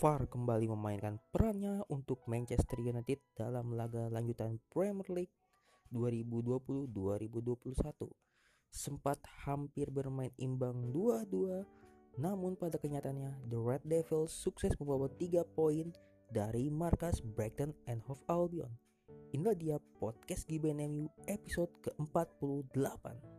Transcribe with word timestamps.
VAR 0.00 0.32
kembali 0.32 0.72
memainkan 0.72 1.20
perannya 1.28 1.84
untuk 1.92 2.24
Manchester 2.24 2.80
United 2.80 3.20
dalam 3.36 3.76
laga 3.76 4.08
lanjutan 4.08 4.56
Premier 4.72 5.04
League 5.12 5.36
2020-2021. 5.92 8.08
Sempat 8.72 9.20
hampir 9.44 9.92
bermain 9.92 10.32
imbang 10.40 10.88
2-2, 10.96 12.16
namun 12.16 12.56
pada 12.56 12.80
kenyataannya 12.80 13.52
The 13.52 13.60
Red 13.60 13.84
Devils 13.84 14.32
sukses 14.32 14.72
membawa 14.80 15.12
3 15.20 15.44
poin 15.52 15.92
dari 16.32 16.72
markas 16.72 17.20
Brighton 17.20 17.76
and 17.84 18.00
Hove 18.08 18.24
Albion. 18.32 18.72
Inilah 19.36 19.52
dia 19.52 19.76
podcast 20.00 20.48
GBNMU 20.48 21.12
episode 21.28 21.76
ke-48. 21.84 23.29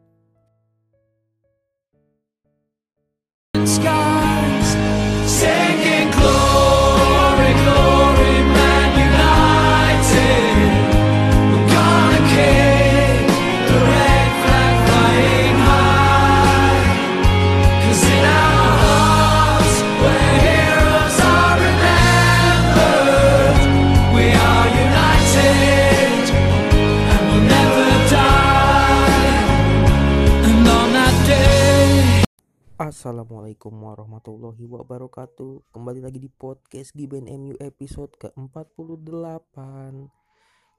Assalamualaikum 32.92 33.72
warahmatullahi 33.72 34.68
wabarakatuh. 34.68 35.72
Kembali 35.72 36.04
lagi 36.04 36.20
di 36.20 36.28
podcast 36.28 36.92
Giben 36.92 37.24
MU 37.24 37.56
episode 37.64 38.12
ke-48 38.20 39.56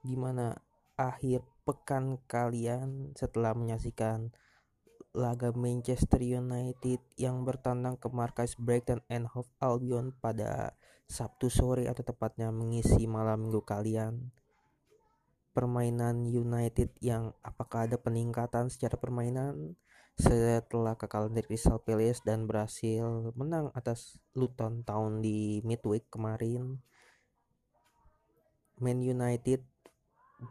Gimana 0.05 0.53
akhir 0.93 1.41
pekan 1.65 2.21
kalian 2.29 3.17
setelah 3.17 3.57
menyaksikan 3.57 4.29
laga 5.17 5.57
Manchester 5.57 6.21
United 6.21 7.01
yang 7.17 7.49
bertandang 7.49 7.97
ke 7.97 8.05
markas 8.13 8.61
Brighton 8.61 9.01
and 9.09 9.25
Hove 9.33 9.49
Albion 9.57 10.13
pada 10.13 10.77
Sabtu 11.09 11.49
sore 11.49 11.89
atau 11.89 12.05
tepatnya 12.05 12.53
mengisi 12.53 13.09
malam 13.09 13.49
minggu 13.49 13.65
kalian? 13.65 14.29
Permainan 15.49 16.29
United 16.29 16.93
yang 17.01 17.33
apakah 17.41 17.89
ada 17.89 17.97
peningkatan 17.97 18.69
secara 18.69 19.01
permainan 19.01 19.73
setelah 20.13 20.93
kekalahan 20.93 21.33
dari 21.33 21.47
Crystal 21.49 21.81
Palace 21.81 22.21
dan 22.21 22.45
berhasil 22.45 23.33
menang 23.33 23.73
atas 23.73 24.21
Luton 24.37 24.85
Town 24.85 25.25
di 25.25 25.59
midweek 25.65 26.09
kemarin. 26.13 26.77
Man 28.77 29.01
United 29.01 29.63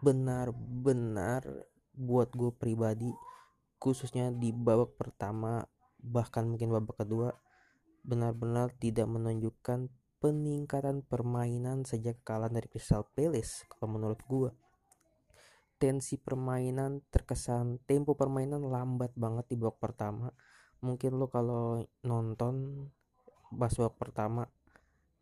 benar-benar 0.02 1.44
buat 1.92 2.32
gue 2.32 2.48
pribadi 2.56 3.12
khususnya 3.76 4.32
di 4.32 4.54
babak 4.54 4.96
pertama 4.96 5.66
bahkan 6.00 6.48
mungkin 6.48 6.72
babak 6.72 7.04
kedua 7.04 7.36
benar-benar 8.02 8.72
tidak 8.78 9.10
menunjukkan 9.10 9.92
peningkatan 10.22 11.02
permainan 11.02 11.82
sejak 11.82 12.18
kekalahan 12.22 12.56
dari 12.56 12.70
Crystal 12.70 13.04
Palace 13.12 13.66
kalau 13.68 13.98
menurut 13.98 14.22
gue 14.26 14.50
tensi 15.82 16.14
permainan 16.14 17.02
terkesan 17.10 17.82
tempo 17.82 18.14
permainan 18.14 18.62
lambat 18.62 19.10
banget 19.18 19.50
di 19.50 19.58
babak 19.58 19.82
pertama. 19.82 20.30
Mungkin 20.78 21.18
lo 21.18 21.26
kalau 21.26 21.82
nonton 22.06 22.86
pas 23.58 23.74
babak 23.74 23.98
pertama 23.98 24.46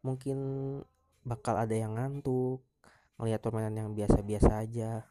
mungkin 0.05 0.39
bakal 1.25 1.57
ada 1.57 1.73
yang 1.73 1.97
ngantuk 1.97 2.61
melihat 3.17 3.41
permainan 3.41 3.77
yang 3.89 3.91
biasa-biasa 3.97 4.61
aja. 4.61 5.09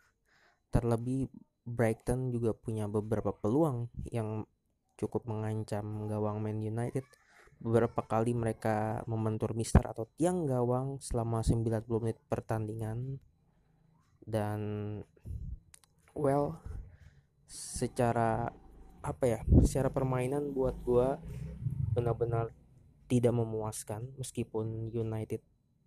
Terlebih 0.70 1.33
Brighton 1.66 2.30
juga 2.30 2.54
punya 2.54 2.86
beberapa 2.86 3.33
peluang 3.33 3.89
yang 4.10 4.45
cukup 4.98 5.26
mengancam 5.30 6.10
gawang 6.10 6.42
Man 6.42 6.61
United. 6.61 7.05
Beberapa 7.60 8.05
kali 8.05 8.33
mereka 8.33 9.02
membentur 9.05 9.54
mister 9.54 9.86
atau 9.86 10.10
tiang 10.17 10.45
gawang 10.45 11.02
selama 11.02 11.42
90 11.45 11.86
menit 12.02 12.17
pertandingan. 12.26 13.21
Dan 14.30 14.60
well 16.19 16.59
secara 17.47 18.52
apa 18.99 19.23
ya 19.25 19.39
secara 19.63 19.87
permainan 19.87 20.52
buat 20.52 20.75
gua 20.83 21.17
benar-benar 21.95 22.52
tidak 23.07 23.33
memuaskan 23.33 24.11
meskipun 24.19 24.91
United 24.91 25.39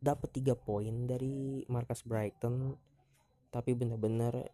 dapat 0.03 0.33
tiga 0.35 0.57
poin 0.57 1.07
dari 1.07 1.63
markas 1.69 2.03
Brighton 2.03 2.75
tapi 3.53 3.77
benar-benar 3.77 4.49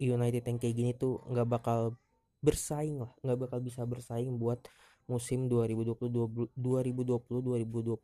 United 0.00 0.42
yang 0.42 0.58
kayak 0.58 0.74
gini 0.74 0.92
tuh 0.96 1.20
nggak 1.28 1.46
bakal 1.46 1.94
bersaing 2.40 3.04
lah 3.04 3.12
nggak 3.22 3.38
bakal 3.46 3.58
bisa 3.60 3.84
bersaing 3.84 4.40
buat 4.40 4.64
musim 5.06 5.46
2020 5.46 6.56
2020 6.56 6.56
2021 6.56 8.00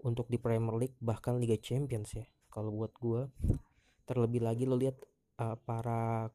untuk 0.00 0.26
di 0.32 0.40
Premier 0.40 0.76
League 0.76 0.98
bahkan 0.98 1.36
Liga 1.36 1.60
Champions 1.60 2.16
ya 2.16 2.24
kalau 2.50 2.74
buat 2.74 2.92
gua. 2.98 3.30
Terlebih 4.08 4.42
lagi 4.42 4.66
lo 4.66 4.74
lihat 4.74 4.98
uh, 5.40 5.56
para 5.64 6.28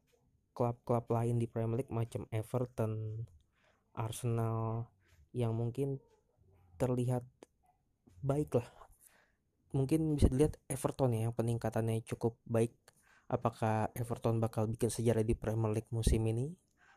klub-klub 0.50 1.06
lain 1.12 1.38
di 1.38 1.46
Premier 1.46 1.84
League 1.84 1.94
macam 1.94 2.26
Everton, 2.34 3.22
Arsenal 3.94 4.90
yang 5.30 5.54
mungkin 5.54 6.02
terlihat 6.80 7.22
baik 8.24 8.58
lah. 8.58 8.68
Mungkin 9.76 10.16
bisa 10.16 10.32
dilihat 10.32 10.56
Everton 10.66 11.12
ya 11.14 11.28
yang 11.28 11.34
peningkatannya 11.36 12.02
cukup 12.08 12.40
baik. 12.48 12.72
Apakah 13.28 13.92
Everton 13.92 14.40
bakal 14.40 14.70
bikin 14.70 14.88
sejarah 14.88 15.22
di 15.26 15.36
Premier 15.36 15.70
League 15.76 15.92
musim 15.92 16.24
ini? 16.24 16.56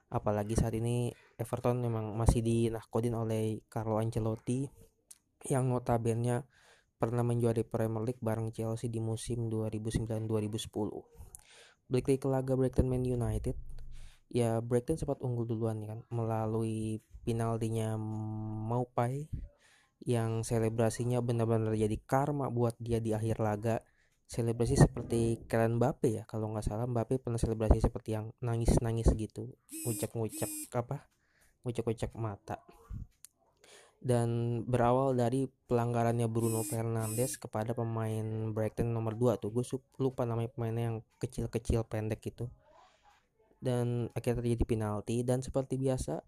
Apalagi 0.09 0.57
saat 0.57 0.73
ini 0.73 1.13
Everton 1.37 1.83
memang 1.83 2.17
masih 2.17 2.41
dinahkodin 2.41 3.13
oleh 3.13 3.61
Carlo 3.69 4.01
Ancelotti 4.01 4.65
yang 5.45 5.69
notabene 5.69 6.47
pernah 6.99 7.23
menjuari 7.23 7.63
Premier 7.63 8.03
League 8.03 8.23
bareng 8.23 8.51
Chelsea 8.51 8.89
di 8.91 8.99
musim 8.99 9.47
2009-2010 9.47 11.28
balik 11.89 12.05
lagi 12.05 12.19
ke 12.21 12.29
laga 12.29 12.53
Brighton 12.53 12.87
Man 12.87 13.01
United. 13.01 13.57
Ya 14.29 14.61
Brighton 14.61 14.95
sempat 14.95 15.19
unggul 15.25 15.49
duluan 15.49 15.81
kan 15.89 16.05
melalui 16.13 17.01
penaltinya 17.25 17.97
Maupai 18.69 19.25
yang 20.05 20.45
selebrasinya 20.45 21.19
benar-benar 21.19 21.73
jadi 21.75 21.97
karma 22.05 22.47
buat 22.53 22.77
dia 22.77 23.01
di 23.01 23.11
akhir 23.11 23.41
laga. 23.41 23.81
Selebrasi 24.29 24.77
seperti 24.77 25.41
keren 25.49 25.81
Mbappe 25.81 26.05
ya 26.13 26.23
kalau 26.29 26.53
nggak 26.53 26.61
salah 26.61 26.85
Mbappe 26.85 27.17
pernah 27.17 27.41
selebrasi 27.41 27.81
seperti 27.81 28.13
yang 28.13 28.29
nangis-nangis 28.45 29.09
gitu 29.17 29.57
ngucap-ngucap 29.89 30.45
apa 30.77 31.09
ngucap-ngucap 31.65 32.13
mata 32.13 32.61
dan 33.99 34.61
berawal 34.63 35.11
dari 35.11 35.51
pelanggarannya 35.67 36.31
Bruno 36.31 36.63
Fernandes 36.63 37.35
kepada 37.35 37.75
pemain 37.75 38.51
Brighton 38.55 38.95
nomor 38.95 39.19
2 39.19 39.43
tuh. 39.43 39.51
Gue 39.51 39.63
lupa 39.99 40.23
namanya 40.23 40.49
pemainnya 40.55 40.83
yang 40.95 40.97
kecil-kecil 41.19 41.83
pendek 41.83 42.23
gitu 42.23 42.47
dan 43.59 44.07
akhirnya 44.15 44.39
terjadi 44.41 44.63
penalti. 44.65 45.21
Dan 45.21 45.43
seperti 45.43 45.75
biasa 45.75 46.23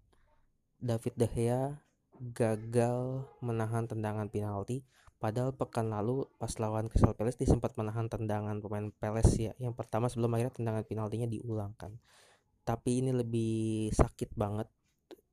David 0.78 1.14
De 1.16 1.28
Gea 1.28 1.80
gagal 2.20 3.26
menahan 3.40 3.88
tendangan 3.88 4.28
penalti. 4.28 4.84
Padahal 5.16 5.54
pekan 5.54 5.90
lalu 5.90 6.28
pas 6.36 6.50
lawan 6.58 6.90
Crystal 6.90 7.14
Palace 7.14 7.38
dia 7.40 7.48
sempat 7.48 7.78
menahan 7.78 8.10
tendangan 8.10 8.60
pemain 8.60 8.92
Palace 8.92 9.38
ya. 9.38 9.52
Yang 9.56 9.74
pertama 9.80 10.12
sebelum 10.12 10.34
akhirnya 10.36 10.54
tendangan 10.54 10.84
penaltinya 10.84 11.26
diulangkan. 11.30 11.96
Tapi 12.62 13.02
ini 13.02 13.10
lebih 13.10 13.90
sakit 13.90 14.38
banget 14.38 14.70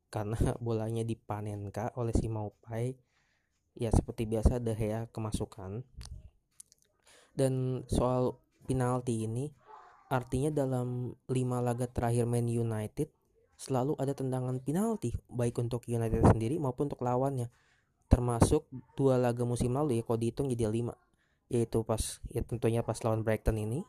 karena 0.09 0.37
bolanya 0.65 1.05
dipanen 1.05 1.69
kak 1.69 1.95
oleh 1.97 2.13
si 2.13 2.27
Maupai 2.27 2.97
ya 3.77 3.93
seperti 3.93 4.25
biasa 4.25 4.59
De 4.59 4.73
Gea 4.75 5.07
kemasukan. 5.09 5.85
Dan 7.33 7.85
soal 7.87 8.35
penalti 8.67 9.23
ini 9.23 9.47
artinya 10.09 10.51
dalam 10.51 11.13
lima 11.29 11.61
laga 11.61 11.87
terakhir 11.87 12.25
Man 12.25 12.49
United 12.49 13.07
selalu 13.55 13.95
ada 14.01 14.11
tendangan 14.17 14.59
penalti 14.59 15.13
baik 15.29 15.61
untuk 15.61 15.85
United 15.87 16.25
sendiri 16.27 16.59
maupun 16.59 16.91
untuk 16.91 17.05
lawannya. 17.05 17.47
Termasuk 18.09 18.67
dua 18.97 19.21
laga 19.21 19.45
musim 19.45 19.71
lalu 19.77 20.01
ya 20.01 20.03
kalau 20.03 20.19
dihitung 20.19 20.49
jadi 20.49 20.67
lima. 20.67 20.97
Yaitu 21.47 21.85
pas 21.85 22.19
ya 22.33 22.41
tentunya 22.43 22.81
pas 22.83 22.97
lawan 23.05 23.23
Brighton 23.23 23.57
ini 23.57 23.85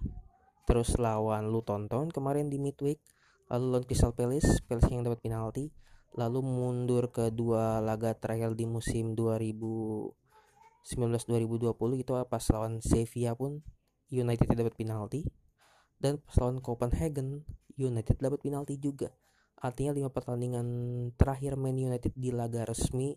terus 0.70 0.94
lawan 1.02 1.50
Luton 1.50 1.90
Town 1.90 2.14
kemarin 2.14 2.46
di 2.46 2.62
midweek 2.62 3.02
lalu 3.50 3.74
lawan 3.74 3.84
Crystal 3.90 4.14
Palace 4.14 4.62
Palace 4.62 4.86
yang 4.86 5.02
dapat 5.02 5.18
penalti 5.18 5.74
lalu 6.18 6.42
mundur 6.42 7.06
ke 7.14 7.30
dua 7.30 7.78
laga 7.78 8.10
terakhir 8.18 8.58
di 8.58 8.66
musim 8.66 9.14
2019-2020 9.14 12.02
itu 12.02 12.12
pas 12.26 12.42
lawan 12.50 12.82
Sevilla 12.82 13.38
pun 13.38 13.62
United 14.10 14.50
dapat 14.50 14.74
penalti. 14.74 15.22
Dan 16.00 16.16
pas 16.18 16.32
lawan 16.40 16.64
Copenhagen 16.64 17.44
United 17.76 18.16
dapat 18.18 18.40
penalti 18.40 18.80
juga. 18.80 19.12
Artinya 19.60 19.92
lima 19.92 20.08
pertandingan 20.08 20.66
terakhir 21.20 21.60
Man 21.60 21.76
United 21.76 22.16
di 22.16 22.32
laga 22.32 22.64
resmi 22.64 23.12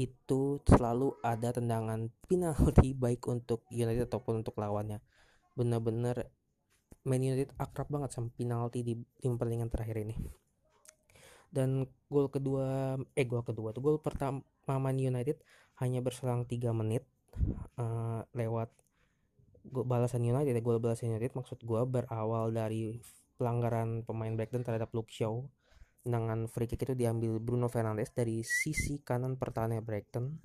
itu 0.00 0.64
selalu 0.64 1.20
ada 1.20 1.52
tendangan 1.52 2.08
penalti 2.24 2.96
baik 3.04 3.20
untuk 3.28 3.68
United 3.68 4.08
ataupun 4.08 4.40
untuk 4.40 4.56
lawannya. 4.56 5.04
Benar-benar 5.52 6.32
Man 7.04 7.20
United 7.20 7.52
akrab 7.60 7.92
banget 7.92 8.16
sama 8.16 8.32
penalti 8.32 8.80
di 8.80 8.96
tim 9.20 9.36
pertandingan 9.36 9.68
terakhir 9.68 10.00
ini 10.02 10.47
dan 11.48 11.88
gol 12.12 12.28
kedua 12.28 12.96
eh 13.16 13.24
gol 13.24 13.44
kedua 13.44 13.72
tuh 13.72 13.80
gol 13.80 13.98
pertama 14.00 14.44
Man 14.68 15.00
United 15.00 15.40
hanya 15.80 16.04
berselang 16.04 16.44
3 16.44 16.72
menit 16.76 17.06
uh, 17.80 18.20
lewat 18.34 18.68
gol 19.68 19.84
balasan 19.84 20.24
United 20.24 20.52
ya 20.52 20.62
gol 20.64 20.80
balasan 20.80 21.14
United. 21.14 21.36
Maksud 21.36 21.62
gua 21.64 21.84
berawal 21.84 22.50
dari 22.52 22.98
pelanggaran 23.38 24.02
pemain 24.02 24.34
Brighton 24.34 24.66
terhadap 24.66 24.90
Luke 24.96 25.12
Shaw 25.12 25.44
tendangan 26.08 26.48
free 26.48 26.64
kick 26.64 26.88
itu 26.88 26.96
diambil 26.96 27.36
Bruno 27.36 27.68
Fernandes 27.68 28.16
dari 28.16 28.40
sisi 28.40 29.04
kanan 29.04 29.36
pertahanan 29.36 29.84
Brighton. 29.84 30.40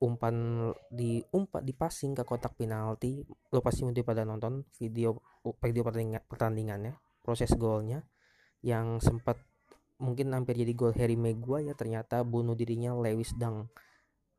Umpan 0.00 0.66
di 0.90 1.22
umpat 1.30 1.62
di 1.62 1.76
passing 1.76 2.16
ke 2.18 2.24
kotak 2.26 2.56
penalti 2.56 3.22
lo 3.52 3.60
pasti 3.60 3.84
udah 3.84 4.02
pada 4.02 4.24
nonton 4.24 4.64
video 4.80 5.20
video 5.60 5.84
pertandingan 5.84 6.24
pertandingannya 6.24 6.96
proses 7.20 7.52
golnya 7.60 8.00
yang 8.60 9.00
sempat 9.00 9.40
mungkin 10.00 10.32
hampir 10.32 10.56
jadi 10.56 10.72
gol 10.72 10.96
Harry 10.96 11.16
Maguire 11.16 11.72
ya 11.72 11.74
ternyata 11.76 12.24
bunuh 12.24 12.56
dirinya 12.56 12.96
Lewis 12.96 13.32
Dang 13.36 13.68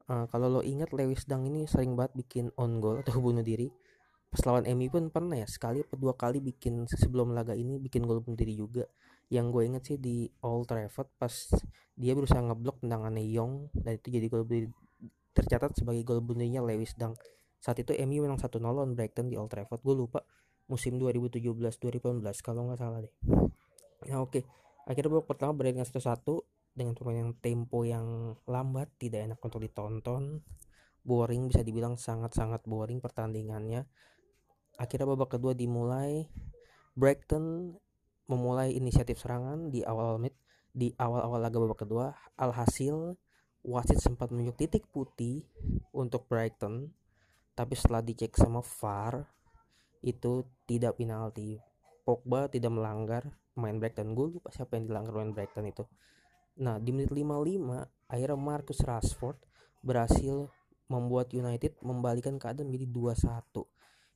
uh, 0.10 0.26
kalau 0.30 0.48
lo 0.50 0.62
ingat 0.66 0.90
Lewis 0.94 1.26
Dang 1.30 1.46
ini 1.46 1.70
sering 1.70 1.94
banget 1.94 2.26
bikin 2.26 2.46
on 2.58 2.82
goal 2.82 3.02
atau 3.02 3.18
bunuh 3.26 3.46
diri 3.46 3.70
pas 4.32 4.42
lawan 4.48 4.64
MU 4.78 4.88
pun 4.88 5.12
pernah 5.12 5.36
ya 5.36 5.46
sekali 5.46 5.84
atau 5.84 6.00
dua 6.00 6.16
kali 6.16 6.40
bikin 6.40 6.88
sebelum 6.88 7.36
laga 7.36 7.52
ini 7.52 7.78
bikin 7.78 8.08
gol 8.08 8.24
bunuh 8.24 8.40
diri 8.40 8.56
juga 8.56 8.88
yang 9.32 9.52
gue 9.52 9.64
inget 9.68 9.84
sih 9.84 9.98
di 10.00 10.28
Old 10.44 10.72
Trafford 10.72 11.08
pas 11.20 11.34
dia 11.96 12.16
berusaha 12.16 12.40
ngeblok 12.40 12.84
tendangannya 12.84 13.28
Young 13.28 13.70
dan 13.76 14.00
itu 14.00 14.08
jadi 14.08 14.28
gol 14.32 14.48
bunuh 14.48 14.72
tercatat 15.32 15.76
sebagai 15.76 16.04
gol 16.04 16.20
bunuhnya 16.20 16.60
Lewis 16.60 16.96
Dang. 16.96 17.16
Saat 17.62 17.80
itu 17.84 17.96
MU 18.04 18.26
menang 18.26 18.42
1-0 18.42 18.60
lawan 18.60 18.98
Brighton 18.98 19.32
di 19.32 19.40
Old 19.40 19.54
Trafford. 19.54 19.80
Gue 19.86 19.96
lupa 19.96 20.20
musim 20.68 21.00
2017-2018 21.00 22.24
kalau 22.44 22.68
nggak 22.68 22.80
salah 22.80 23.00
deh. 23.04 23.14
Nah 24.08 24.24
oke, 24.24 24.42
okay. 24.42 24.44
akhirnya 24.90 25.10
babak 25.14 25.28
pertama 25.30 25.52
berakhir 25.54 25.82
dengan 25.82 25.90
1-1 25.90 26.42
dengan 26.72 26.94
permainan 26.96 27.36
tempo 27.38 27.84
yang 27.84 28.38
lambat, 28.48 28.88
tidak 28.98 29.28
enak 29.28 29.40
untuk 29.44 29.62
ditonton. 29.62 30.42
Boring 31.02 31.50
bisa 31.50 31.66
dibilang 31.66 31.98
sangat-sangat 31.98 32.64
boring 32.70 33.02
pertandingannya. 33.02 33.86
Akhirnya 34.78 35.10
babak 35.10 35.38
kedua 35.38 35.58
dimulai. 35.58 36.30
Brighton 36.94 37.76
memulai 38.30 38.72
inisiatif 38.78 39.20
serangan 39.20 39.74
di 39.74 39.84
awal 39.84 40.22
menit 40.22 40.38
di 40.72 40.94
awal-awal 40.96 41.42
laga 41.42 41.58
babak 41.60 41.80
kedua. 41.84 42.14
Alhasil 42.38 43.18
wasit 43.62 44.02
sempat 44.02 44.34
menunjuk 44.34 44.58
titik 44.58 44.90
putih 44.90 45.46
untuk 45.94 46.26
Brighton 46.26 46.90
tapi 47.54 47.78
setelah 47.78 48.02
dicek 48.02 48.34
sama 48.34 48.64
VAR 48.64 49.22
itu 50.02 50.42
tidak 50.66 50.98
penalti 50.98 51.62
Pogba 52.02 52.50
tidak 52.50 52.74
melanggar 52.74 53.24
main 53.56 53.78
Brighton. 53.78 54.18
Gue 54.18 54.40
lupa 54.40 54.50
siapa 54.50 54.78
yang 54.78 54.90
dilanggar 54.90 55.14
main 55.14 55.32
Brighton 55.36 55.70
itu. 55.70 55.84
Nah 56.60 56.78
di 56.78 56.92
menit 56.94 57.14
55 57.14 58.12
akhirnya 58.12 58.38
Marcus 58.38 58.80
Rashford 58.84 59.38
berhasil 59.82 60.50
membuat 60.92 61.32
United 61.32 61.80
membalikan 61.80 62.36
keadaan 62.36 62.68
menjadi 62.68 63.16
2-1 63.16 63.64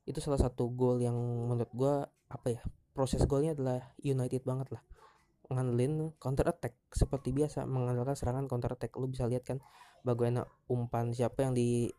itu 0.06 0.20
salah 0.22 0.38
satu 0.38 0.70
gol 0.70 1.02
yang 1.02 1.18
menurut 1.18 1.72
gue 1.74 1.94
apa 2.30 2.48
ya 2.52 2.62
proses 2.94 3.26
golnya 3.26 3.58
adalah 3.58 3.82
United 4.00 4.46
banget 4.46 4.78
lah. 4.78 4.84
Ngandelin 5.50 6.14
counter 6.18 6.46
attack 6.50 6.78
seperti 6.94 7.34
biasa 7.34 7.66
mengandalkan 7.66 8.18
serangan 8.18 8.46
counter 8.50 8.74
attack 8.74 8.94
lu 8.98 9.10
bisa 9.10 9.26
lihat 9.26 9.46
kan 9.46 9.62
bagaimana 10.06 10.46
umpan 10.70 11.14
siapa 11.14 11.46
yang 11.46 11.54
di 11.58 11.90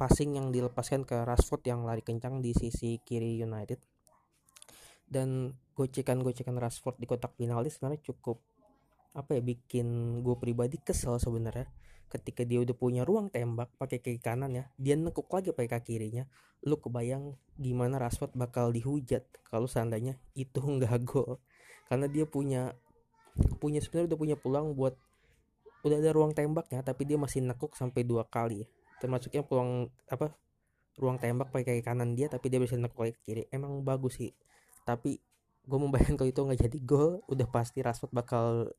passing 0.00 0.40
yang 0.40 0.48
dilepaskan 0.48 1.04
ke 1.04 1.24
Rashford 1.28 1.60
yang 1.68 1.84
lari 1.84 2.00
kencang 2.00 2.40
di 2.40 2.56
sisi 2.56 2.96
kiri 3.04 3.36
United 3.36 3.89
dan 5.10 5.58
gocekan-gocekan 5.74 6.54
Rashford 6.56 7.02
di 7.02 7.10
kotak 7.10 7.34
penalti 7.34 7.68
sebenarnya 7.74 8.00
cukup 8.06 8.38
apa 9.10 9.34
ya 9.34 9.42
bikin 9.42 10.20
gue 10.22 10.36
pribadi 10.38 10.78
kesel 10.78 11.18
sebenarnya. 11.18 11.66
Ketika 12.10 12.42
dia 12.42 12.58
udah 12.62 12.74
punya 12.74 13.02
ruang 13.06 13.30
tembak 13.30 13.70
pakai 13.78 14.02
kaki 14.02 14.18
kanan 14.22 14.50
ya 14.54 14.64
dia 14.78 14.98
nekuk 14.98 15.30
lagi 15.30 15.54
pakai 15.54 15.78
kaki 15.78 15.94
kirinya 15.94 16.26
lu 16.66 16.76
kebayang 16.76 17.38
gimana 17.54 17.96
Rashford 18.02 18.34
bakal 18.34 18.74
dihujat 18.74 19.26
kalau 19.46 19.66
seandainya 19.66 20.18
itu 20.38 20.62
nggak 20.78 21.02
gol. 21.06 21.42
Karena 21.90 22.06
dia 22.06 22.26
punya 22.26 22.74
punya 23.58 23.82
sebenarnya 23.82 24.14
udah 24.14 24.18
punya 24.18 24.36
peluang 24.38 24.78
buat 24.78 24.94
udah 25.80 25.96
ada 25.96 26.12
ruang 26.12 26.36
tembaknya 26.36 26.84
tapi 26.84 27.08
dia 27.08 27.16
masih 27.16 27.42
nekuk 27.42 27.74
sampai 27.74 28.06
dua 28.06 28.26
kali 28.26 28.62
ya. 28.62 28.66
Termasuknya 29.02 29.42
peluang 29.42 29.90
apa 30.06 30.34
ruang 30.98 31.16
tembak 31.18 31.50
pakai 31.50 31.78
kaki 31.78 31.82
kanan 31.82 32.14
dia 32.14 32.30
tapi 32.30 32.46
dia 32.52 32.62
bisa 32.62 32.78
nekuk 32.78 32.94
pakai 32.94 33.14
kiri. 33.26 33.42
Emang 33.50 33.82
bagus 33.82 34.18
sih 34.18 34.30
tapi 34.90 35.22
gue 35.70 35.78
membayangkan 35.78 36.18
kalau 36.18 36.30
itu 36.34 36.40
nggak 36.42 36.60
jadi 36.66 36.78
gol 36.82 37.22
udah 37.30 37.46
pasti 37.46 37.78
Rashford 37.78 38.10
bakal 38.10 38.74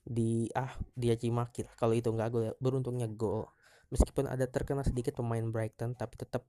di 0.00 0.48
ah 0.56 0.72
dia 0.96 1.12
cimaki 1.14 1.68
lah. 1.68 1.74
Kalau 1.76 1.92
itu 1.92 2.08
nggak 2.08 2.28
gol 2.32 2.42
ya 2.48 2.52
beruntungnya 2.56 3.06
gol. 3.12 3.44
Meskipun 3.92 4.24
ada 4.24 4.48
terkena 4.48 4.80
sedikit 4.80 5.20
pemain 5.20 5.44
Brighton 5.44 5.92
tapi 5.92 6.16
tetap 6.16 6.48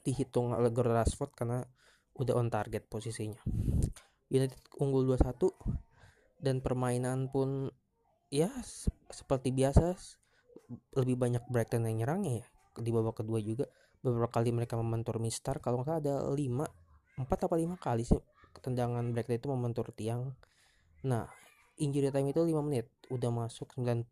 dihitung 0.00 0.56
oleh 0.56 0.72
Rashford 0.72 1.36
karena 1.36 1.60
udah 2.16 2.34
on 2.40 2.48
target 2.48 2.88
posisinya. 2.88 3.42
United 4.32 4.58
unggul 4.80 5.04
2-1 5.04 5.36
dan 6.40 6.64
permainan 6.64 7.28
pun 7.28 7.68
ya 8.32 8.48
seperti 9.12 9.52
biasa 9.52 9.94
lebih 10.96 11.14
banyak 11.20 11.44
Brighton 11.52 11.86
yang 11.86 12.02
nyerangnya 12.02 12.42
ya 12.42 12.46
di 12.80 12.90
babak 12.90 13.20
kedua 13.20 13.44
juga. 13.44 13.68
Beberapa 14.00 14.40
kali 14.40 14.56
mereka 14.56 14.80
mementur 14.80 15.20
Mister 15.20 15.60
kalau 15.60 15.84
nggak 15.84 16.06
ada 16.06 16.24
5 16.32 16.85
4 17.16 17.26
apa 17.26 17.56
5 17.56 17.76
kali 17.80 18.04
sih 18.04 18.20
tendangan 18.60 19.12
Brighton 19.12 19.36
itu 19.36 19.48
mementur 19.52 19.86
tiang. 19.92 20.32
Nah 21.04 21.28
injury 21.76 22.08
time 22.08 22.32
itu 22.32 22.40
5 22.40 22.60
menit. 22.64 22.88
Udah 23.12 23.28
masuk 23.32 23.72
90 23.76 24.04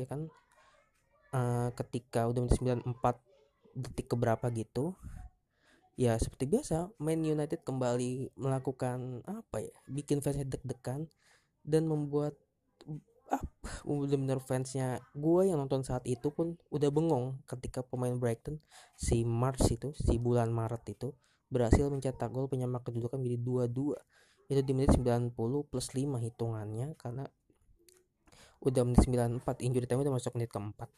ya 0.00 0.06
kan? 0.08 0.28
Uh, 1.32 1.72
ketika 1.76 2.28
udah 2.28 2.44
menit 2.44 2.60
94 2.60 2.92
detik 3.72 4.12
keberapa 4.12 4.52
gitu 4.52 4.92
ya 5.96 6.16
seperti 6.16 6.48
biasa 6.48 6.92
Man 7.00 7.24
United 7.24 7.64
kembali 7.64 8.36
melakukan 8.36 9.24
apa 9.28 9.60
ya 9.60 9.74
bikin 9.88 10.24
fansnya 10.24 10.48
deg-degan 10.48 11.08
dan 11.64 11.84
membuat 11.88 12.36
ah 13.32 13.40
benar-benar 13.84 14.44
fansnya 14.44 15.00
gue 15.16 15.48
yang 15.48 15.56
nonton 15.60 15.84
saat 15.84 16.04
itu 16.04 16.28
pun 16.32 16.60
udah 16.68 16.92
bengong 16.92 17.40
ketika 17.48 17.80
pemain 17.80 18.16
Brighton 18.16 18.60
si 18.96 19.24
Mars 19.24 19.64
itu 19.72 19.96
si 19.96 20.20
bulan 20.20 20.52
Maret 20.52 20.84
itu 20.92 21.16
berhasil 21.52 21.84
mencetak 21.92 22.32
gol 22.32 22.48
penyamak 22.48 22.88
kedudukan 22.88 23.20
menjadi 23.20 23.68
2-2 23.68 24.00
itu 24.48 24.60
di 24.64 24.72
menit 24.72 24.96
90 24.96 25.36
plus 25.68 25.86
5 25.92 26.16
hitungannya 26.18 26.96
karena 26.96 27.28
udah 28.62 28.82
menit 28.86 29.04
94 29.04 29.66
injury 29.66 29.84
time 29.84 30.02
udah 30.06 30.14
masuk 30.14 30.32
menit 30.38 30.50
keempat. 30.50 30.88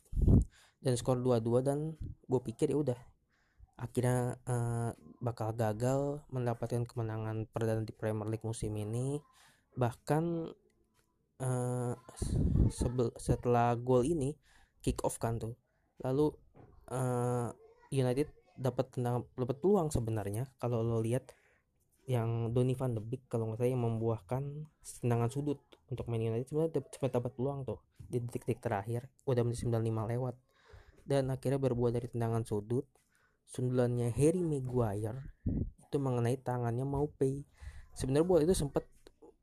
Dan 0.78 0.94
skor 1.00 1.18
2-2 1.18 1.64
dan 1.64 1.96
gue 2.28 2.40
pikir 2.44 2.70
ya 2.70 2.78
udah 2.78 2.98
akhirnya 3.74 4.38
uh, 4.46 4.94
bakal 5.18 5.50
gagal 5.56 6.22
mendapatkan 6.30 6.86
kemenangan 6.86 7.50
perdana 7.50 7.82
di 7.82 7.90
Premier 7.96 8.28
League 8.28 8.46
musim 8.46 8.70
ini. 8.76 9.18
Bahkan 9.74 10.24
uh, 11.42 11.94
setelah 13.18 13.74
gol 13.80 14.06
ini 14.06 14.36
kick 14.84 15.00
off 15.02 15.16
kan 15.16 15.40
tuh. 15.40 15.56
Lalu 16.04 16.30
uh, 16.92 17.48
United 17.88 18.43
dapat 18.54 18.94
tenang 18.94 19.26
dapat 19.34 19.56
peluang 19.58 19.90
sebenarnya. 19.90 20.50
Kalau 20.58 20.80
lo 20.80 21.02
lihat 21.02 21.34
yang 22.04 22.52
Donny 22.52 22.76
van 22.76 22.92
de 22.92 23.00
Beek 23.00 23.26
kalau 23.32 23.48
nggak 23.48 23.64
salah 23.64 23.72
yang 23.72 23.84
membuahkan 23.84 24.42
tendangan 25.00 25.30
sudut 25.32 25.58
untuk 25.88 26.04
Man 26.12 26.20
United 26.20 26.52
sebenarnya 26.52 26.84
cepat 26.92 27.16
dapat 27.16 27.32
peluang 27.32 27.64
tuh 27.64 27.80
di 27.98 28.20
detik-detik 28.20 28.60
terakhir. 28.60 29.08
Udah 29.24 29.42
menit 29.42 29.62
95 29.64 30.12
lewat. 30.16 30.36
Dan 31.04 31.28
akhirnya 31.28 31.60
berbuah 31.60 31.92
dari 31.92 32.08
tendangan 32.08 32.44
sudut. 32.44 32.88
Sundulannya 33.44 34.08
Harry 34.16 34.40
Maguire 34.40 35.36
itu 35.84 35.96
mengenai 36.00 36.40
tangannya 36.40 36.82
mau 36.82 37.06
pay 37.06 37.44
sebenarnya 37.94 38.26
bola 38.26 38.40
itu 38.42 38.54
sempat 38.56 38.82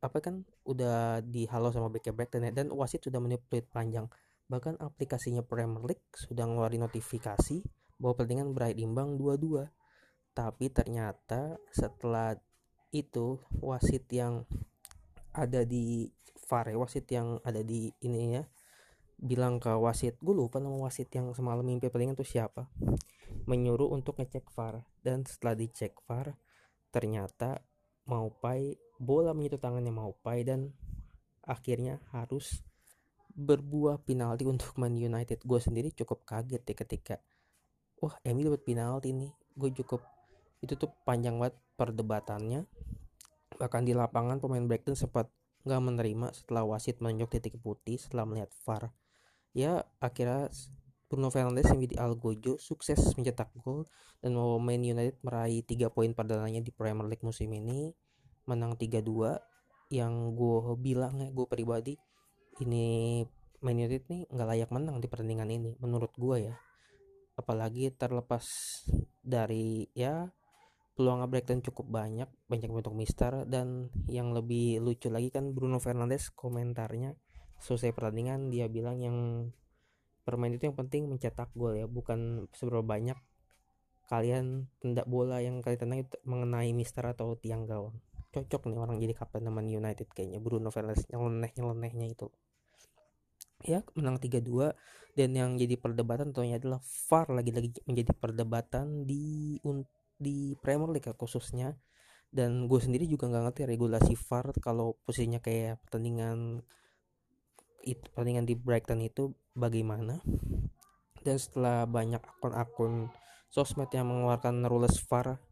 apa 0.01 0.17
kan 0.19 0.43
udah 0.65 1.21
dihalau 1.23 1.69
sama 1.69 1.87
back 1.93 2.11
back 2.11 2.33
dan, 2.33 2.67
wasit 2.73 3.05
sudah 3.05 3.21
meniplit 3.21 3.69
panjang. 3.69 4.09
Bahkan 4.49 4.81
aplikasinya 4.83 5.45
Premier 5.45 5.79
League 5.85 6.09
sudah 6.17 6.43
ngeluarin 6.43 6.83
notifikasi 6.83 7.63
bahwa 8.01 8.17
pertandingan 8.17 8.57
berakhir 8.57 8.81
imbang 8.81 9.21
2-2 9.21 9.69
tapi 10.33 10.73
ternyata 10.73 11.61
setelah 11.69 12.33
itu 12.89 13.37
wasit 13.61 14.09
yang 14.09 14.43
ada 15.31 15.63
di 15.63 16.09
VAR 16.49 16.75
wasit 16.75 17.07
yang 17.07 17.39
ada 17.47 17.63
di 17.63 17.87
ini 18.03 18.35
ya 18.35 18.43
bilang 19.21 19.61
ke 19.61 19.69
wasit 19.77 20.17
gue 20.17 20.33
lupa 20.33 20.57
nama 20.57 20.73
wasit 20.81 21.13
yang 21.13 21.29
semalam 21.37 21.61
mimpi 21.61 21.87
pertandingan 21.87 22.17
tuh 22.17 22.27
siapa. 22.27 22.67
Menyuruh 23.45 23.93
untuk 23.93 24.17
ngecek 24.17 24.49
VAR 24.51 24.83
dan 25.05 25.23
setelah 25.23 25.55
dicek 25.55 25.93
VAR 26.09 26.35
ternyata 26.89 27.61
Maupai 28.09 28.75
bola 28.97 29.31
menyentuh 29.31 29.61
tangannya 29.61 29.93
Maupai 29.93 30.41
dan 30.43 30.73
akhirnya 31.45 32.01
harus 32.11 32.65
berbuah 33.31 34.03
penalti 34.03 34.43
untuk 34.43 34.75
Man 34.75 34.97
United. 34.97 35.45
Gue 35.45 35.61
sendiri 35.61 35.93
cukup 35.93 36.25
kaget 36.27 36.65
ya 36.65 36.75
ketika 36.75 37.15
wah 38.01 38.17
MU 38.25 38.41
dapat 38.49 38.65
penalti 38.65 39.13
nih. 39.13 39.31
Gue 39.53 39.69
cukup 39.71 40.01
itu 40.65 40.73
tuh 40.73 40.89
panjang 41.05 41.37
banget 41.37 41.55
perdebatannya. 41.77 42.65
Bahkan 43.57 43.81
di 43.85 43.93
lapangan 43.93 44.41
pemain 44.41 44.65
Brighton 44.65 44.97
sempat 44.97 45.29
nggak 45.61 45.81
menerima 45.81 46.27
setelah 46.33 46.65
wasit 46.65 46.97
menunjuk 46.97 47.37
titik 47.37 47.61
putih 47.61 48.01
setelah 48.01 48.25
melihat 48.25 48.49
VAR. 48.65 48.89
Ya 49.53 49.85
akhirnya 50.01 50.49
Bruno 51.05 51.29
Fernandes 51.29 51.69
yang 51.69 51.77
menjadi 51.77 51.97
Algojo 52.01 52.57
sukses 52.57 52.97
mencetak 53.19 53.53
gol 53.61 53.85
dan 54.23 54.33
membawa 54.33 54.57
Man 54.57 54.81
United 54.81 55.19
meraih 55.21 55.61
3 55.61 55.91
poin 55.91 56.09
perdananya 56.15 56.63
di 56.63 56.73
Premier 56.73 57.05
League 57.05 57.21
musim 57.21 57.51
ini. 57.53 57.93
Menang 58.49 58.73
3-2 58.73 59.37
yang 59.91 60.33
gue 60.33 60.73
bilang 60.79 61.19
ya 61.19 61.29
gue 61.29 61.45
pribadi 61.45 61.93
ini 62.63 63.21
Man 63.61 63.77
United 63.77 64.07
nih 64.07 64.21
nggak 64.31 64.47
layak 64.47 64.69
menang 64.71 64.97
di 65.03 65.11
pertandingan 65.11 65.51
ini 65.51 65.75
menurut 65.83 66.15
gue 66.15 66.47
ya 66.47 66.55
apalagi 67.41 67.89
terlepas 67.97 68.45
dari 69.21 69.89
ya 69.97 70.29
peluang 70.95 71.25
Brighton 71.25 71.65
cukup 71.65 71.89
banyak 71.89 72.29
banyak 72.45 72.69
bentuk 72.69 72.93
mister 72.93 73.47
dan 73.49 73.89
yang 74.05 74.37
lebih 74.37 74.77
lucu 74.77 75.09
lagi 75.09 75.33
kan 75.33 75.49
Bruno 75.57 75.81
Fernandes 75.81 76.29
komentarnya 76.29 77.17
selesai 77.57 77.93
pertandingan 77.93 78.53
dia 78.53 78.69
bilang 78.69 79.01
yang 79.01 79.17
permain 80.21 80.53
itu 80.53 80.69
yang 80.69 80.77
penting 80.77 81.09
mencetak 81.09 81.49
gol 81.57 81.73
ya 81.73 81.89
bukan 81.89 82.45
seberapa 82.53 82.85
banyak 82.85 83.17
kalian 84.11 84.67
tendak 84.83 85.07
bola 85.07 85.39
yang 85.39 85.63
kalian 85.63 85.79
tendang 85.79 85.99
itu 86.03 86.17
mengenai 86.27 86.69
mister 86.75 87.01
atau 87.07 87.33
tiang 87.39 87.65
gawang 87.65 87.97
cocok 88.31 88.67
nih 88.67 88.79
orang 88.79 88.97
jadi 88.99 89.13
kapten 89.15 89.43
teman 89.47 89.67
United 89.67 90.07
kayaknya 90.11 90.39
Bruno 90.43 90.69
Fernandes 90.69 91.07
nyeleneh 91.09 91.51
nyelenehnya 91.55 92.07
itu 92.11 92.27
ya 93.65 93.85
menang 93.95 94.17
3-2 94.17 94.73
dan 95.11 95.29
yang 95.35 95.59
jadi 95.59 95.75
perdebatan 95.75 96.31
tentunya 96.31 96.55
adalah 96.55 96.79
VAR 96.79 97.27
lagi-lagi 97.35 97.83
menjadi 97.83 98.11
perdebatan 98.15 99.03
di 99.03 99.59
di 100.15 100.55
Premier 100.59 100.91
League 100.93 101.07
ya, 101.07 101.15
khususnya. 101.17 101.75
Dan 102.31 102.71
gue 102.71 102.79
sendiri 102.79 103.11
juga 103.11 103.27
nggak 103.27 103.43
ngerti 103.51 103.61
regulasi 103.67 104.15
VAR 104.15 104.55
kalau 104.63 104.95
posisinya 105.03 105.43
kayak 105.43 105.83
pertandingan 105.83 106.63
itu 107.83 107.99
pertandingan 108.13 108.47
di 108.47 108.55
Brighton 108.55 109.03
itu 109.03 109.35
bagaimana. 109.51 110.23
Dan 111.21 111.35
setelah 111.35 111.83
banyak 111.83 112.23
akun-akun 112.23 113.11
sosmed 113.51 113.91
yang 113.91 114.07
mengeluarkan 114.07 114.63
rules 114.63 114.95
VAR 115.11 115.43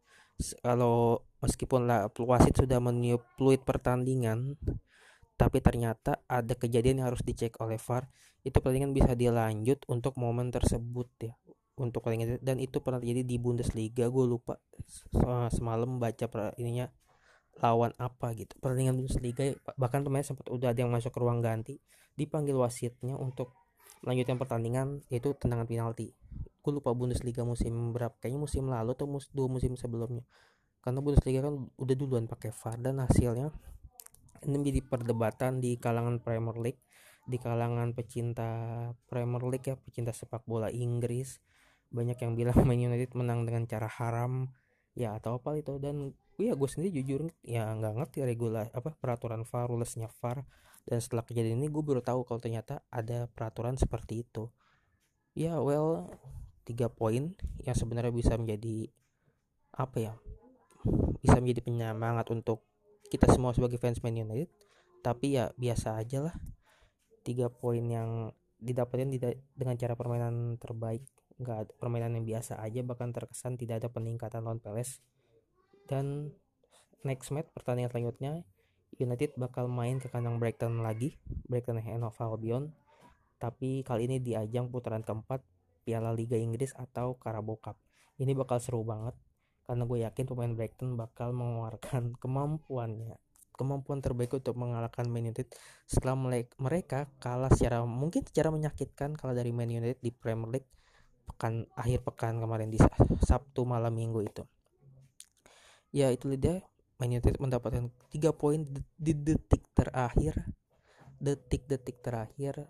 kalau 0.64 1.28
meskipun 1.44 1.84
lah 1.84 2.08
wasit 2.16 2.56
sudah 2.56 2.80
meniup 2.80 3.28
fluid 3.36 3.60
pertandingan 3.68 4.56
tapi 5.40 5.64
ternyata 5.64 6.20
ada 6.28 6.52
kejadian 6.52 7.00
yang 7.00 7.16
harus 7.16 7.24
dicek 7.24 7.56
oleh 7.64 7.80
VAR 7.80 8.12
itu 8.44 8.60
pertandingan 8.60 8.92
bisa 8.92 9.16
dilanjut 9.16 9.88
untuk 9.88 10.20
momen 10.20 10.52
tersebut 10.52 11.08
ya. 11.24 11.34
Untuk 11.80 12.04
pertandingan 12.04 12.44
dan 12.44 12.60
itu 12.60 12.84
pernah 12.84 13.00
terjadi 13.00 13.24
di 13.24 13.40
Bundesliga. 13.40 14.12
Gue 14.12 14.28
lupa 14.28 14.60
semalam 15.56 15.96
baca 15.96 16.28
ininya 16.60 16.92
lawan 17.64 17.96
apa 17.96 18.36
gitu. 18.36 18.60
Pertandingan 18.60 19.00
Bundesliga 19.00 19.56
bahkan 19.80 20.04
pemain 20.04 20.28
sempat 20.28 20.52
udah 20.52 20.76
ada 20.76 20.80
yang 20.84 20.92
masuk 20.92 21.16
ke 21.16 21.20
ruang 21.24 21.40
ganti. 21.40 21.80
Dipanggil 22.20 22.60
wasitnya 22.60 23.16
untuk 23.16 23.56
melanjutkan 24.04 24.36
pertandingan 24.36 25.08
yaitu 25.08 25.32
tendangan 25.40 25.72
penalti. 25.72 26.12
Gue 26.60 26.76
lupa 26.76 26.92
Bundesliga 26.92 27.48
musim 27.48 27.96
berapa 27.96 28.12
kayaknya 28.20 28.44
musim 28.44 28.68
lalu 28.68 28.92
atau 28.92 29.08
mus 29.08 29.32
dua 29.32 29.48
musim 29.48 29.80
sebelumnya. 29.80 30.28
Karena 30.84 31.00
Bundesliga 31.00 31.48
kan 31.48 31.72
udah 31.80 31.96
duluan 31.96 32.28
pakai 32.28 32.52
VAR 32.52 32.76
dan 32.84 33.00
hasilnya 33.00 33.56
ini 34.48 34.62
menjadi 34.62 34.82
perdebatan 34.86 35.60
di 35.60 35.76
kalangan 35.76 36.22
Premier 36.22 36.56
League 36.60 36.82
di 37.30 37.38
kalangan 37.38 37.94
pecinta 37.94 38.50
Premier 39.06 39.44
League 39.46 39.66
ya 39.70 39.76
pecinta 39.78 40.10
sepak 40.10 40.50
bola 40.50 40.74
Inggris. 40.74 41.38
Banyak 41.94 42.18
yang 42.22 42.34
bilang 42.34 42.58
Man 42.68 42.82
United 42.82 43.14
menang 43.14 43.46
dengan 43.46 43.70
cara 43.70 43.86
haram 43.86 44.50
ya 44.98 45.18
atau 45.22 45.38
apa 45.38 45.54
itu. 45.58 45.78
Dan 45.78 46.18
ya 46.42 46.58
gue 46.58 46.70
sendiri 46.70 46.90
jujur 47.02 47.30
ya 47.46 47.70
nggak 47.70 47.94
ngerti 48.02 48.26
regulasi 48.26 48.72
apa 48.74 48.96
peraturan 48.98 49.44
VAR 49.46 49.68
rulesnya 49.68 50.08
VAR 50.08 50.48
dan 50.88 51.04
setelah 51.04 51.28
kejadian 51.28 51.60
ini 51.60 51.68
gue 51.68 51.84
baru 51.84 52.00
tahu 52.00 52.24
kalau 52.24 52.40
ternyata 52.40 52.82
ada 52.90 53.30
peraturan 53.30 53.78
seperti 53.78 54.26
itu. 54.26 54.50
Ya 55.38 55.62
well 55.62 56.10
tiga 56.66 56.90
poin 56.90 57.38
yang 57.62 57.78
sebenarnya 57.78 58.14
bisa 58.14 58.34
menjadi 58.38 58.90
apa 59.74 59.98
ya 60.02 60.14
bisa 61.20 61.38
menjadi 61.42 61.66
penyemangat 61.66 62.32
untuk 62.32 62.69
kita 63.10 63.30
semua 63.34 63.52
sebagai 63.52 63.82
fans 63.82 64.00
Man 64.06 64.18
United 64.18 64.50
tapi 65.00 65.40
ya 65.40 65.52
biasa 65.56 65.96
aja 66.00 66.30
lah. 66.30 66.36
Tiga 67.24 67.52
poin 67.52 67.84
yang 67.84 68.32
didapatkan 68.60 69.08
dengan 69.56 69.76
cara 69.80 69.96
permainan 69.96 70.60
terbaik 70.60 71.04
nggak 71.40 71.80
permainan 71.80 72.20
yang 72.20 72.28
biasa 72.28 72.60
aja 72.60 72.84
bahkan 72.84 73.16
terkesan 73.16 73.56
tidak 73.56 73.80
ada 73.80 73.88
peningkatan 73.88 74.44
lawan 74.44 74.60
Peles 74.60 75.00
dan 75.88 76.36
next 77.08 77.32
match 77.32 77.48
pertandingan 77.56 77.88
selanjutnya 77.88 78.44
United 79.00 79.40
bakal 79.40 79.72
main 79.72 80.04
ke 80.04 80.12
kandang 80.12 80.36
Brighton 80.44 80.84
lagi 80.84 81.16
Brighton 81.48 81.80
of 82.04 82.20
Albion. 82.20 82.76
Tapi 83.40 83.88
kali 83.88 84.12
ini 84.12 84.20
di 84.20 84.36
ajang 84.36 84.68
putaran 84.68 85.00
keempat 85.00 85.40
Piala 85.88 86.12
Liga 86.12 86.36
Inggris 86.36 86.76
atau 86.76 87.16
Carabao 87.16 87.56
Cup. 87.56 87.80
Ini 88.20 88.36
bakal 88.36 88.60
seru 88.60 88.84
banget 88.84 89.16
karena 89.70 89.86
gue 89.86 90.02
yakin 90.02 90.26
pemain 90.26 90.50
Brighton 90.58 90.98
bakal 90.98 91.30
mengeluarkan 91.30 92.10
kemampuannya 92.26 93.22
kemampuan 93.54 94.00
terbaik 94.00 94.34
untuk 94.34 94.56
mengalahkan 94.56 95.06
Man 95.12 95.30
United 95.30 95.52
setelah 95.84 96.16
mereka 96.58 97.12
kalah 97.20 97.52
secara 97.52 97.84
mungkin 97.84 98.24
secara 98.24 98.50
menyakitkan 98.56 99.20
kalah 99.20 99.36
dari 99.36 99.52
Man 99.52 99.68
United 99.68 100.00
di 100.00 100.16
Premier 100.16 100.58
League 100.58 100.72
pekan 101.28 101.68
akhir 101.76 102.02
pekan 102.08 102.40
kemarin 102.40 102.72
di 102.72 102.80
Sabtu 103.20 103.68
malam 103.68 103.94
minggu 103.94 104.24
itu. 104.24 104.44
Ya 105.92 106.08
itu 106.08 106.32
dia 106.40 106.64
Man 107.04 107.12
United 107.12 107.36
mendapatkan 107.36 107.92
3 108.16 108.32
poin 108.32 108.64
di 108.96 109.14
detik 109.14 109.68
terakhir 109.76 110.40
detik-detik 111.20 112.00
terakhir 112.00 112.64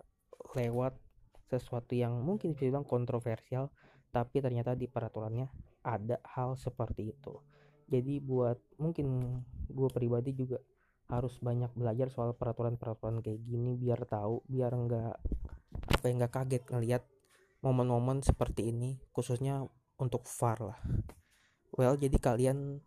lewat 0.58 0.98
sesuatu 1.46 1.94
yang 1.94 2.18
mungkin 2.18 2.50
bisa 2.50 2.66
bilang 2.66 2.82
kontroversial 2.82 3.70
tapi 4.10 4.42
ternyata 4.42 4.74
di 4.74 4.90
peraturannya 4.90 5.46
ada 5.82 6.20
hal 6.36 6.56
seperti 6.56 7.12
itu. 7.12 7.40
Jadi 7.90 8.22
buat 8.22 8.58
mungkin 8.78 9.40
gue 9.66 9.88
pribadi 9.90 10.30
juga 10.36 10.62
harus 11.10 11.34
banyak 11.42 11.74
belajar 11.74 12.06
soal 12.14 12.38
peraturan-peraturan 12.38 13.18
kayak 13.18 13.42
gini 13.42 13.74
biar 13.74 14.06
tahu 14.06 14.46
biar 14.46 14.70
nggak 14.70 15.14
apa 15.98 16.06
yang 16.06 16.22
kaget 16.22 16.62
ngelihat 16.70 17.02
momen-momen 17.66 18.22
seperti 18.22 18.70
ini 18.70 19.02
khususnya 19.10 19.66
untuk 19.98 20.22
VAR 20.38 20.58
lah. 20.62 20.78
Well 21.74 21.98
jadi 21.98 22.14
kalian 22.14 22.78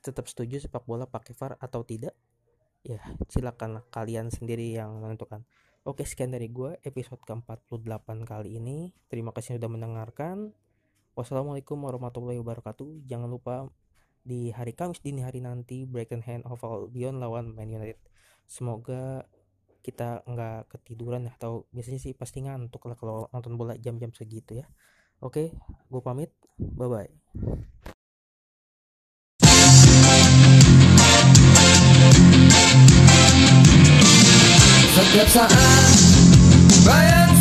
tetap 0.00 0.30
setuju 0.30 0.62
sepak 0.62 0.86
bola 0.86 1.10
pakai 1.10 1.34
VAR 1.34 1.58
atau 1.58 1.82
tidak? 1.82 2.14
Ya 2.86 3.02
silakanlah 3.26 3.82
kalian 3.90 4.30
sendiri 4.30 4.70
yang 4.70 5.02
menentukan. 5.02 5.42
Oke 5.84 6.06
sekian 6.06 6.32
dari 6.32 6.48
gue 6.48 6.80
episode 6.80 7.20
ke-48 7.26 8.08
kali 8.24 8.56
ini. 8.56 8.96
Terima 9.10 9.36
kasih 9.36 9.60
sudah 9.60 9.68
mendengarkan 9.68 10.56
Wassalamualaikum 11.14 11.78
warahmatullahi 11.78 12.42
wabarakatuh. 12.42 13.06
Jangan 13.06 13.30
lupa 13.30 13.70
di 14.26 14.50
hari 14.50 14.74
Kamis 14.74 14.98
dini 14.98 15.22
hari 15.22 15.38
nanti 15.38 15.86
Brighton 15.86 16.26
Hand 16.26 16.42
of 16.42 16.58
Albion 16.66 17.22
lawan 17.22 17.54
Man 17.54 17.70
United. 17.70 18.02
Semoga 18.50 19.22
kita 19.86 20.26
nggak 20.26 20.74
ketiduran 20.74 21.30
ya 21.30 21.32
atau 21.38 21.70
biasanya 21.70 22.02
sih 22.02 22.18
pasti 22.18 22.42
ngantuk 22.42 22.82
lah 22.90 22.98
kalau 22.98 23.30
nonton 23.30 23.54
bola 23.54 23.78
jam-jam 23.78 24.10
segitu 24.10 24.58
ya. 24.58 24.66
Oke, 25.22 25.54
gue 25.86 26.02
pamit. 26.02 26.34
Bye 26.58 26.90
bye. 26.90 27.10
Setiap 34.98 35.28
saat 35.30 35.94
bayang 36.82 37.33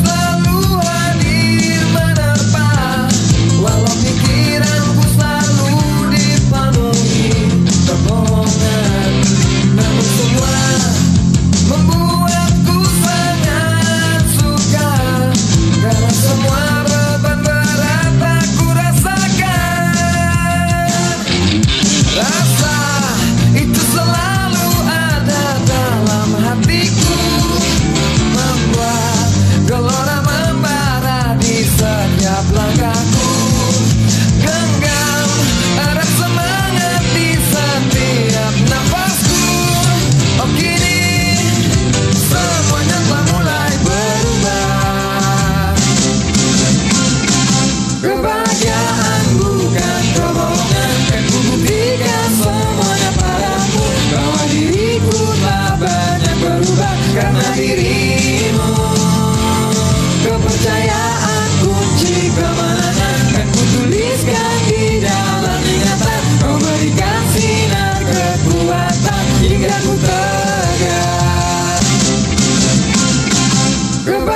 Goodbye. 74.05 74.32